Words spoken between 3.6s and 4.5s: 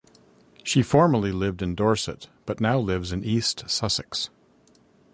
Sussex.